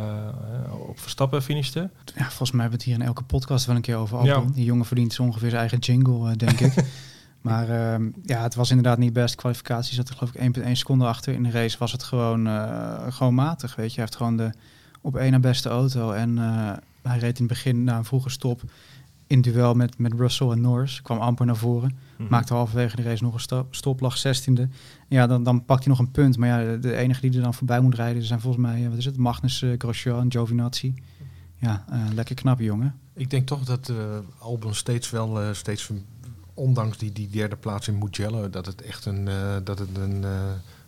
[0.88, 1.90] op Verstappen finishte.
[2.16, 4.48] Ja, volgens mij hebben we het hier in elke podcast wel een keer over Albon.
[4.48, 4.54] Ja.
[4.54, 6.74] Die jongen verdient zo ongeveer zijn eigen jingle, denk ik.
[7.42, 9.36] Maar ehm, ja, het was inderdaad niet best.
[9.36, 11.34] Kwalificatie zat er geloof ik 1,1 seconde achter.
[11.34, 13.96] In de race was het gewoon, eh, gewoon matig, weet je.
[13.96, 14.52] Hij heeft gewoon de
[15.08, 16.12] op één na beste auto.
[16.12, 16.72] En eh,
[17.02, 18.62] hij reed in het begin na een vroege stop
[19.28, 21.02] in duel met, met Russell en Norris.
[21.02, 21.98] Kwam amper naar voren.
[22.18, 22.30] Mhm.
[22.30, 24.70] Maakte halverwege de race nog een stop, lag 16e.
[25.08, 26.38] Ja, dan, dan pakt hij nog een punt.
[26.38, 28.98] Maar ja, de, enige die er dan voorbij moet rijden zijn volgens mij, eh, wat
[28.98, 30.94] is het, Magnus uh, Grosjean en Giovinazzi.
[31.60, 32.96] Ja, lekker knap jongen.
[33.14, 33.92] Ik denk toch dat
[34.40, 35.90] Albon steeds wel, steeds,
[36.58, 40.24] ondanks die, die derde plaats in Mugello, dat het echt een, eh, dat het een,
[40.24, 40.32] eh,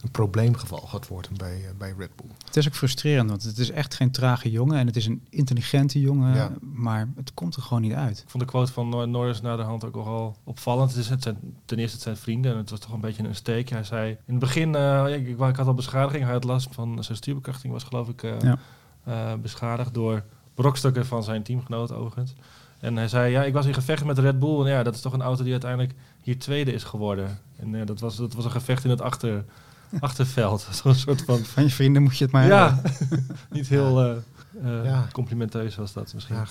[0.01, 2.29] een probleemgeval gaat worden bij, eh, bij Red Bull.
[2.45, 4.77] Het is ook frustrerend, want het is echt geen trage jongen.
[4.77, 6.51] En het is een intelligente jongen, Ja.
[6.61, 8.19] maar het komt er gewoon niet uit.
[8.19, 10.89] Ik vond de quote van Nor- Norris na de hand ook nogal opvallend.
[10.89, 13.23] Het is, het zijn, ten eerste het zijn vrienden en het was toch een beetje
[13.23, 13.69] een steek.
[13.69, 16.23] Hij zei in het begin, eh, ik, ik, ik had al beschadiging.
[16.23, 18.57] Hij had last van zijn stuurbekrachting was geloof ik eh, Ja.
[19.03, 22.33] eh, beschadigd door brokstukken van zijn teamgenoot overigens.
[22.79, 24.59] En hij zei, ja, ik was in gevecht met Red Bull.
[24.65, 27.39] En ja, dat is toch een auto die uiteindelijk hier tweede is geworden.
[27.59, 29.45] En eh, dat, was, dat was een gevecht in het achter,
[29.99, 30.67] achterveld.
[30.71, 31.39] Zo'n soort van...
[31.39, 33.27] Van je vrienden moet je het maar Ja, hebben.
[33.51, 34.11] niet heel eh,
[34.79, 35.07] eh, Ja.
[35.11, 36.35] complimenteus was dat misschien.
[36.35, 36.45] Ja.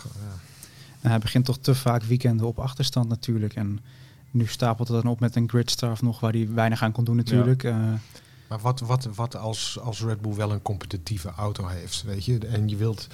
[1.01, 3.55] En hij begint toch te vaak weekenden op achterstand natuurlijk.
[3.55, 3.81] En
[4.31, 7.17] nu stapelt het dan op met een gridstraf nog waar hij weinig aan kon doen
[7.17, 7.65] natuurlijk.
[7.65, 7.77] Eh,
[8.49, 12.39] Maar wat, wat, wat als, als Red Bull wel een competitieve auto heeft, weet je?
[12.39, 13.07] En je wilt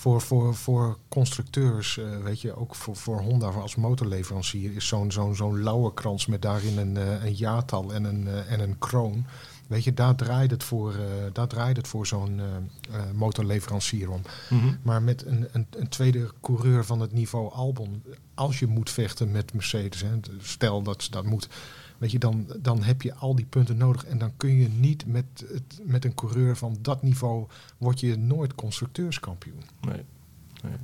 [0.00, 5.12] voor, voor, voor constructeurs, eh, weet je, ook voor, voor Honda als motorleverancier, is zo'n
[5.12, 8.78] zo'n zo'n lauwe krans met daarin een, eh, een jaartal en een, eh, en een
[8.78, 9.26] kroon.
[9.66, 10.94] Weet je, daar draait het voor,
[11.32, 12.40] daar draait het voor zo'n
[13.14, 14.22] motorleverancier om.
[14.50, 14.74] Mhm.
[14.82, 18.02] Maar met een, een, een tweede coureur van het niveau Albon,
[18.34, 20.10] als je moet vechten met Mercedes, hè,
[20.40, 21.48] stel dat ze dat moet,
[22.00, 24.04] weet je, dan, dan heb je al die punten nodig.
[24.04, 27.46] En dan kun je niet met, het, met een coureur van dat niveau,
[27.78, 29.62] word je nooit constructeurskampioen.
[29.80, 30.04] Nee.
[30.62, 30.76] nee.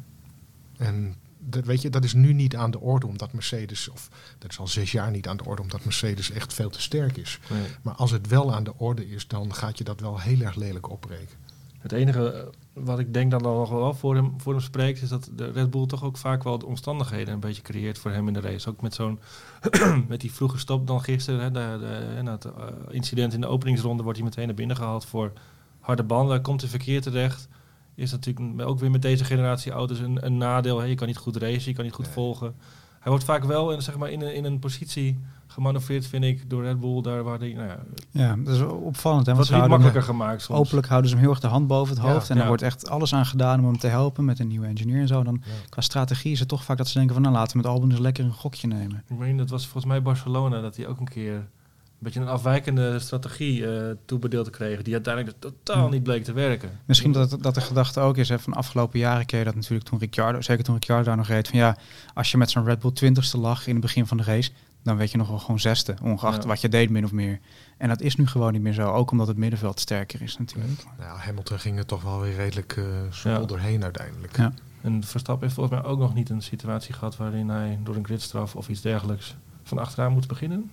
[0.76, 4.50] En dat, weet je, dat is nu niet aan de orde omdat Mercedes, of dat
[4.50, 7.40] is al zes jaar niet aan de orde omdat Mercedes echt veel te sterk is.
[7.50, 7.66] nee.
[7.83, 10.55] Maar als het wel aan de orde is, dan gaat je dat wel heel erg
[10.55, 11.37] lelijk opbreken.
[11.79, 15.09] Het enige eh, wat ik denk dan nog wel voor hem, voor hem spreekt, is
[15.09, 18.27] dat de Red Bull toch ook vaak wel de omstandigheden een beetje creëert voor hem
[18.27, 18.69] in de race.
[18.69, 19.19] Ook met zo'n,
[20.09, 22.53] met die vroege stop dan gisteren, hè, de, de, na het eh,
[22.91, 25.33] incident in de openingsronde wordt hij meteen naar binnen gehaald voor
[25.81, 26.43] harde banden.
[26.43, 27.49] Komt de verkeer terecht.
[27.95, 30.79] Is natuurlijk ook weer met deze generatie auto's een, een nadeel.
[30.79, 30.85] Hè.
[30.85, 32.15] Je kan niet goed racen, je kan niet goed Nee.
[32.15, 32.55] volgen.
[33.01, 35.19] Hij wordt vaak wel in, zeg maar, in, een, in een positie
[35.57, 37.03] gemanoeuvreerd, vind ik, door Red Bull.
[37.03, 37.79] Daar waar hij, nou ja,
[38.11, 39.27] Ja, dat is opvallend.
[39.27, 39.35] Hè?
[39.35, 40.59] wat Want ze niet makkelijker hem- gemaakt soms.
[40.59, 42.31] Openlijk houden ze hem heel erg de hand boven het Ja, hoofd.
[42.31, 42.40] en ja.
[42.42, 45.09] er wordt echt alles aan gedaan om hem te helpen met een nieuwe engineer en
[45.09, 45.23] zo.
[45.23, 45.51] Dan, Ja.
[45.69, 47.23] qua strategie is het toch vaak dat ze denken van...
[47.23, 49.03] nou, laten we met Albon eens lekker een gokje nemen.
[49.09, 52.29] Ik meen, dat was volgens mij Barcelona, dat hij ook een keer een beetje een
[52.29, 56.71] afwijkende strategie eh toebedeeld kreeg, die uiteindelijk dus totaal niet bleek te werken.
[56.85, 59.88] Misschien dat, dat de gedachte ook is, hè, van de afgelopen jaren keer dat natuurlijk
[59.88, 61.77] toen Ricciardo, zeker toen Ricciardo daar nog reed, van ja,
[62.14, 64.51] als je met zo'n Red Bull 20ste lag in het begin van de race,
[64.87, 66.49] dan weet je nog wel gewoon zesde, ongeacht Ja.
[66.49, 67.38] wat je deed min of meer.
[67.77, 70.85] En dat is nu gewoon niet meer zo, ook omdat het middenveld sterker is natuurlijk.
[70.99, 73.46] Nou, Hamilton ging er toch wel weer redelijk eh soepel Ja.
[73.46, 74.37] doorheen uiteindelijk.
[74.37, 74.53] Ja.
[74.83, 78.05] En Verstappen heeft volgens mij ook nog niet een situatie gehad waarin hij door een
[78.05, 80.70] gridstraf of iets dergelijks van achteraan moet beginnen.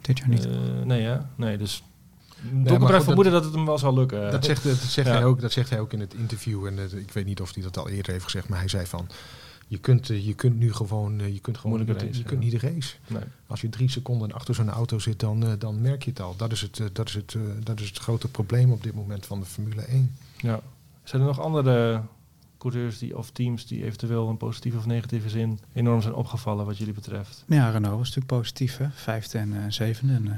[0.00, 0.46] Dit jaar niet.
[0.46, 0.52] Eh,
[0.84, 1.30] nee, ja.
[1.36, 1.82] Nee, dus...
[2.52, 4.30] Doe maar vermoeden dat, het hem wel zal lukken.
[4.30, 5.14] Dat zegt, dat, zegt Ja.
[5.14, 6.66] hij ook, dat zegt hij ook in het interview.
[6.66, 8.86] En eh, ik weet niet of hij dat al eerder heeft gezegd, maar hij zei
[8.86, 9.08] van...
[9.72, 12.40] Je kunt, eh, je kunt nu gewoon, eh, je kunt gewoon niet, race, je kunt
[12.40, 12.94] niet de race.
[13.06, 13.22] Nee.
[13.46, 16.36] Als je drie seconden achter zo'n auto zit, dan, eh, dan merk je het al.
[16.36, 18.94] Dat is het, eh, dat, is het, eh, dat is het grote probleem op dit
[18.94, 20.16] moment van de Formule 1.
[20.36, 20.60] Ja.
[21.02, 22.02] Zijn er nog andere
[22.58, 26.78] coureurs die, of teams die eventueel in positieve of negatieve zin enorm zijn opgevallen wat
[26.78, 27.44] jullie betreft?
[27.46, 28.90] Ja, Renault was natuurlijk positief, hè?
[28.90, 30.14] vijfde en eh, zevende.
[30.14, 30.32] En uh,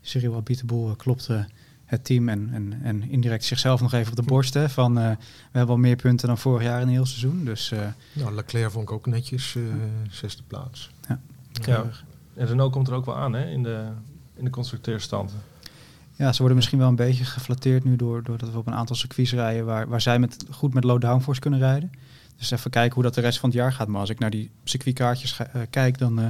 [0.00, 1.48] Cyril Abiteboul klopte
[1.88, 4.54] het team en, en, en indirect zichzelf nog even op de borst.
[4.54, 5.10] Hè, van uh,
[5.50, 7.44] we hebben al meer punten dan vorig jaar in een heel seizoen.
[7.44, 7.80] Dus, uh,
[8.12, 9.64] nou, Leclerc vond ik ook netjes, uh,
[10.10, 10.90] zesde plaats.
[11.08, 11.20] Ja.
[11.52, 11.84] ja.
[12.34, 13.88] En Renault komt er ook wel aan hè, in de,
[14.34, 15.32] in de constructeurstand.
[16.14, 18.96] Ja, ze worden misschien wel een beetje geflatteerd nu door, doordat we op een aantal
[18.96, 21.90] circuits rijden waar, waar zij met, goed met low downforce kunnen rijden.
[22.36, 23.88] Dus even kijken hoe dat de rest van het jaar gaat.
[23.88, 26.26] Maar als ik naar die circuitkaartjes ga, uh, kijk, dan uh,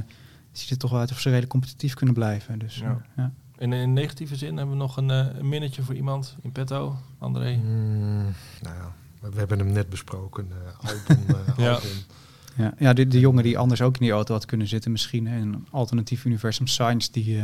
[0.51, 2.59] ziet het toch wel uit of ze redelijk competitief kunnen blijven.
[2.59, 3.01] Dus, ja.
[3.15, 3.31] ja.
[3.59, 6.95] In, in negatieve zin hebben we nog een, uh, een minnetje voor iemand in petto,
[7.17, 7.55] André.
[7.55, 8.93] Mm, nou ja,
[9.29, 10.47] we hebben hem net besproken.
[10.51, 11.25] Uh, Albon,
[11.65, 11.71] ja.
[11.71, 11.89] Albon.
[12.57, 15.27] Ja, ja de, de jongen die anders ook in die auto had kunnen zitten, misschien
[15.27, 17.43] in een alternatief universum Science, die uh,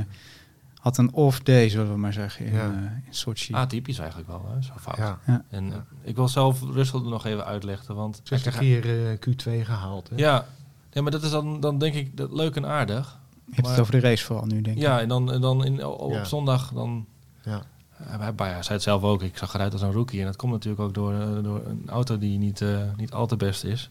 [0.80, 2.70] had een off day, zullen we maar zeggen, in, Ja.
[2.70, 3.54] uh, in Sochi.
[3.54, 4.62] Atypisch eigenlijk wel, hè?
[4.62, 4.98] zo fout.
[4.98, 5.20] Ja.
[5.28, 5.44] Ja.
[5.50, 8.22] En uh, ik wil zelf Russell er nog even uitleggen, want...
[8.24, 10.10] Zesde keer uh, Q2 gehaald.
[10.10, 10.16] Hè?
[10.16, 10.46] Ja.
[10.92, 13.20] ja, maar dat is dan, dan denk ik dat leuk en aardig.
[13.46, 14.82] Je hebt maar, het over de race vooral nu, denk ik.
[14.82, 16.24] Ja, en dan, en dan in, op Ja.
[16.24, 17.06] zondag dan...
[17.44, 17.62] Ja.
[17.94, 20.20] hij, zei het zelf ook, ik zag eruit als een rookie.
[20.20, 23.28] En dat komt natuurlijk ook door, uh, door een auto die niet, uh, niet al
[23.28, 23.90] te best is.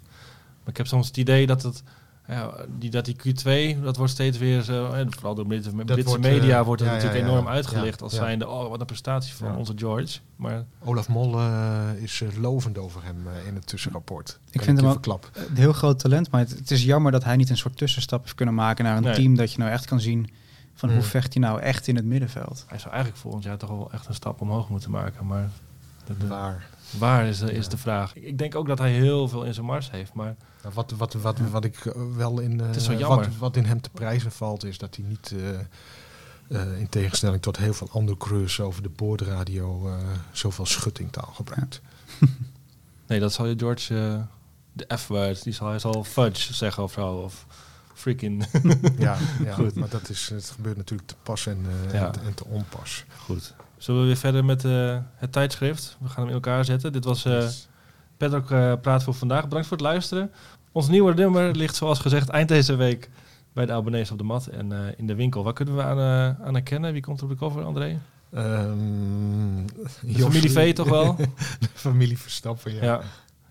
[0.60, 1.82] Maar ik heb soms het idee dat het...
[2.28, 4.90] Ja, die, dat die Q2, dat wordt steeds weer zo...
[4.90, 7.46] En vooral door Britse, Britse wordt, media uh, wordt het ja, natuurlijk ja, ja, enorm
[7.46, 7.52] ja.
[7.52, 8.02] uitgelicht...
[8.02, 8.18] Als ja.
[8.18, 9.56] zijnde, oh, wat een prestatie van Ja.
[9.56, 10.18] onze George.
[10.36, 14.38] Maar Olaf Mol uh, is uh, lovend over hem uh, in het tussenrapport.
[14.50, 15.30] Ik vind hem ook klap.
[15.48, 18.22] een heel groot talent, maar het, het, is jammer dat hij niet een soort tussenstap
[18.22, 19.14] heeft kunnen maken naar een Nee.
[19.14, 20.30] team dat je nou echt kan zien
[20.74, 22.64] van hoe vecht hij nou echt in het middenveld.
[22.68, 25.26] hij zou eigenlijk volgend jaar toch wel echt een stap omhoog moeten maken.
[25.26, 25.50] Maar
[26.06, 26.66] de, de- Waar.
[26.98, 28.14] waar is, de, is de vraag.
[28.14, 30.12] Ik denk ook dat hij heel veel in zijn mars heeft.
[30.12, 33.80] Maar Nou, wat, wat, wat, wat ik eh, wel in, eh, wat, wat in hem
[33.80, 35.34] te prijzen valt, is dat hij niet,
[36.48, 39.90] eh, in tegenstelling tot heel veel andere coureurs over de boordradio,
[40.32, 41.80] zoveel schuttingtaal gebruikt.
[43.06, 44.24] nee, dat zal je George,
[44.72, 47.06] de F-word, die zal hij zal fudge zeggen of zo.
[47.14, 47.46] Of
[47.94, 48.46] freaking.
[48.98, 49.74] Ja, ja Goed.
[49.74, 52.06] maar dat is, het gebeurt natuurlijk te pas en, Ja.
[52.06, 53.04] en, te- en te onpas.
[53.18, 53.54] Goed.
[53.84, 55.96] Zullen we weer verder met eh, het tijdschrift?
[56.00, 56.92] We gaan hem in elkaar zetten.
[56.92, 57.46] Dit was eh
[58.16, 59.42] Patrick eh, Praat voor vandaag.
[59.42, 60.30] Bedankt voor het luisteren.
[60.72, 63.10] Ons nieuwe nummer ligt zoals gezegd eind deze week
[63.52, 65.44] bij de abonnees op de mat en in de winkel.
[65.44, 65.98] Waar kunnen we aan,
[66.44, 66.92] aan herkennen?
[66.92, 67.98] Wie komt er op de cover, André?
[68.32, 69.66] Ehm,
[70.02, 71.16] De familie V toch wel?
[71.60, 72.82] de familie Verstappen, ja.
[72.82, 73.00] Ja.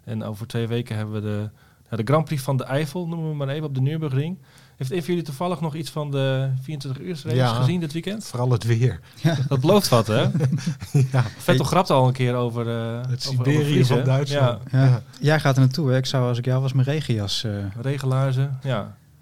[0.03, 1.49] En over twee weken hebben we de,
[1.89, 4.37] Ja, de Grand Prix van de Eifel, noemen we maar even, op de Nürburgring.
[4.77, 7.53] Heeft een van jullie toevallig nog iets van de 24 uur race Ja.
[7.53, 8.25] gezien dit weekend?
[8.25, 8.99] Vooral het weer.
[9.47, 10.21] Dat belooft wat, hè?
[11.11, 12.67] ja, Vettel grapte al een keer over...
[12.69, 13.95] eh het over- over Siberië vriezen.
[13.95, 14.61] van Duitsland.
[14.71, 15.01] Ja, Ja.
[15.19, 15.97] Jij gaat er naartoe, hè?
[15.97, 17.43] Ik zou als ik jou was mijn regenjas.
[17.43, 18.69] eh, regenlaarzen, ja.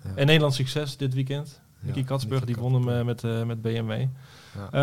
[0.03, 0.09] Ja.
[0.15, 1.59] En Nederlands succes dit weekend.
[1.79, 3.91] Nicky Ja, Katsburg, die won hem eh, met, eh, met BMW.
[3.91, 4.09] Ja.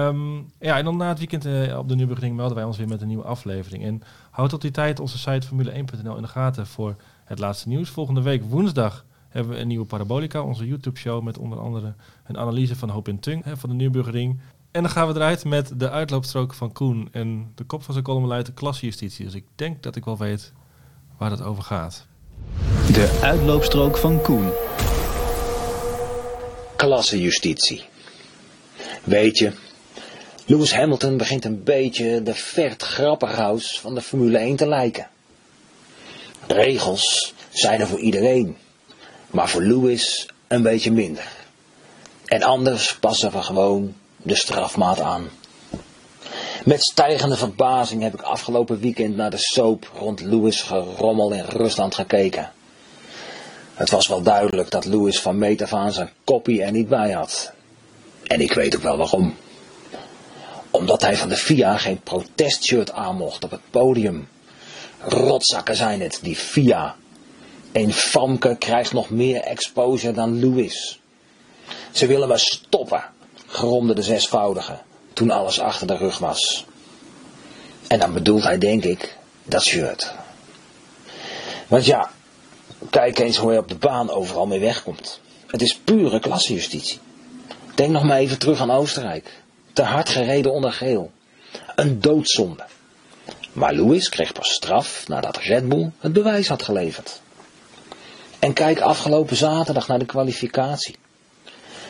[0.09, 2.89] Ehm, ja, en dan na het weekend eh, op de Nürburgring melden wij ons weer
[2.89, 3.85] met een nieuwe aflevering.
[3.85, 7.89] En houd tot die tijd onze site formule1.nl in de gaten voor het laatste nieuws.
[7.91, 11.95] Volgende week woensdag hebben we een nieuwe Parabolica, onze YouTube-show met onder andere
[12.27, 14.41] een analyse van Hoop in Tung hè, van de Nürburgring.
[14.71, 17.09] En dan gaan we eruit met de uitloopstrook van Koen.
[17.13, 19.25] En de kop van zijn column luidt de klassejustitie.
[19.25, 20.53] Dus ik denk dat ik wel weet
[21.17, 22.07] waar het over gaat.
[22.93, 24.51] De uitloopstrook van Koen.
[26.77, 27.85] Klassejustitie.
[29.05, 29.53] Weet je,
[30.47, 35.09] Lewis Hamilton begint een beetje de Vert Grapperhaus van de Formule 1 te lijken.
[36.47, 38.57] Regels zijn er voor iedereen,
[39.31, 41.29] maar voor Lewis een beetje minder.
[42.25, 45.29] En anders passen we gewoon de strafmaat aan.
[46.65, 51.95] Met stijgende verbazing heb ik afgelopen weekend naar de soap rond Lewis gerommel in Rusland
[51.95, 52.53] gekeken.
[53.75, 57.13] Het was wel duidelijk dat Lewis van meet af aan zijn koppie er niet bij
[57.13, 57.53] had.
[58.23, 59.37] En ik weet ook wel waarom.
[60.71, 64.29] Omdat hij van de FIA geen protestshirt aan mocht op het podium.
[65.01, 66.97] Rotzakken zijn het, die FIA.
[67.73, 71.01] Een Famke krijgt nog meer exposure dan Lewis.
[71.93, 73.05] Ze willen me stoppen,
[73.47, 74.79] gromde de zesvoudige,
[75.13, 76.67] toen alles achter de rug was.
[77.87, 80.15] En dan bedoelt hij, denk ik, dat shirt.
[81.67, 82.11] Want ja,
[82.91, 85.21] Kijk eens hoe hij op de baan overal mee wegkomt.
[85.47, 86.99] Het is pure klassejustitie.
[87.75, 89.43] Denk nog maar even terug aan Oostenrijk.
[89.73, 91.11] Te hard gereden onder geel.
[91.77, 92.65] Een doodzonde.
[93.53, 97.21] Maar Lewis kreeg pas straf nadat Red Bull het bewijs had geleverd.
[98.39, 100.97] En kijk afgelopen zaterdag naar de kwalificatie.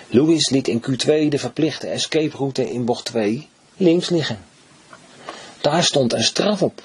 [0.08, 4.38] Lewis liet in Q2 de verplichte escape route in bocht 2 links liggen.
[5.60, 6.82] Daar stond een straf op.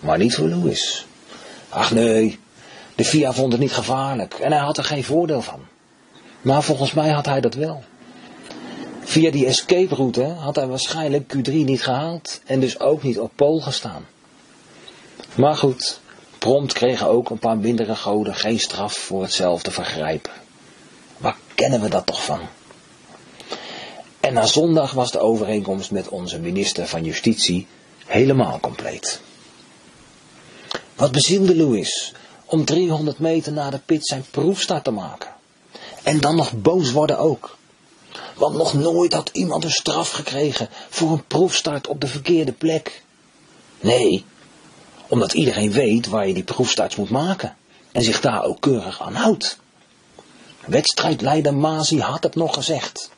[0.00, 1.06] Maar niet voor Lewis.
[1.68, 2.38] Ach nee,
[2.94, 5.60] de FIA vond het niet gevaarlijk en hij had er geen voordeel van.
[6.40, 7.82] Maar volgens mij had hij dat wel.
[9.00, 13.32] Via die escape route had hij waarschijnlijk Q3 niet gehaald en dus ook niet op
[13.34, 14.06] pol gestaan.
[15.34, 16.00] Maar goed,
[16.42, 20.30] prompt kregen ook een paar mindere goden geen straf voor hetzelfde vergrijp.
[21.16, 22.40] Waar kennen we dat toch van?
[24.20, 27.66] En na zondag was de overeenkomst met onze minister van Justitie
[28.06, 29.20] helemaal compleet.
[30.94, 35.30] Wat bezielde Louis om 300 meter na de pit zijn proefstart te maken?
[36.02, 37.56] En dan nog boos worden ook.
[38.34, 43.02] Want nog nooit had iemand een straf gekregen voor een proefstart op de verkeerde plek.
[43.80, 44.24] Nee,
[45.12, 47.56] omdat iedereen weet waar je die proefstarts moet maken
[47.92, 49.58] en zich daar ook keurig aan houdt.
[50.66, 53.10] Wedstrijdleider Masi had het nog gezegd.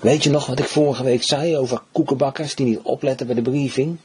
[0.00, 3.42] Weet je nog wat ik vorige week zei over koekenbakkers die niet opletten bij de
[3.42, 3.98] briefing?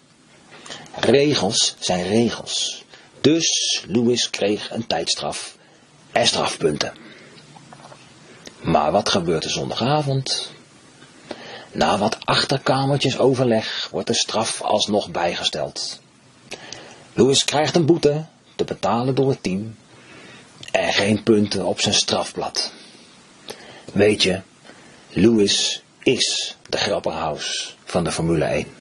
[0.96, 2.84] Regels zijn regels.
[3.22, 5.58] Dus Louis kreeg een tijdstraf
[6.12, 6.94] en strafpunten.
[8.62, 10.52] Maar wat gebeurt er zondagavond?
[11.72, 16.06] Na wat achterkamertjes overleg wordt de straf alsnog bijgesteld.
[17.18, 18.26] Louis krijgt een boete
[18.56, 19.76] te betalen door het team
[20.72, 22.72] en geen punten op zijn strafblad.
[23.94, 24.42] Weet je,
[25.10, 28.68] Louis is de grapperhaus van de Formule 1.